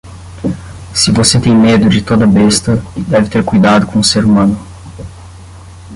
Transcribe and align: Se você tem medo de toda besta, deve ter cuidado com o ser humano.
Se 0.95 1.11
você 1.11 1.39
tem 1.39 1.55
medo 1.55 1.87
de 1.87 2.01
toda 2.01 2.25
besta, 2.25 2.81
deve 3.07 3.29
ter 3.29 3.45
cuidado 3.45 3.85
com 3.85 3.99
o 3.99 4.03
ser 4.03 4.25
humano. 4.25 4.57